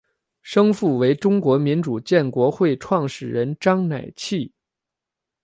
[0.41, 4.51] 生父为中国民主建国会创始人章乃器。